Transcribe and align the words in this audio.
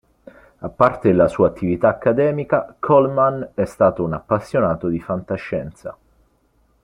A 0.61 0.67
parte 0.69 1.13
la 1.13 1.27
sua 1.27 1.49
attività 1.49 1.89
accademica, 1.89 2.75
Coleman 2.79 3.51
è 3.53 3.65
stato 3.65 4.03
un 4.03 4.13
appassionato 4.13 4.87
di 4.87 4.99
fantascienza. 4.99 5.95